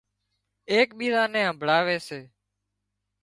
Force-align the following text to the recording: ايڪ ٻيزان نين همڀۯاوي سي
ايڪ 0.71 0.89
ٻيزان 0.99 1.27
نين 1.33 1.45
همڀۯاوي 1.49 1.97
سي 2.07 2.19